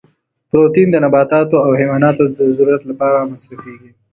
[0.49, 3.91] پروتین د نباتاتو او حیواناتو د ضرورت لپاره مصرفیږي.